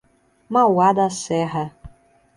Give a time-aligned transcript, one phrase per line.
[0.49, 1.71] Mauá da Serra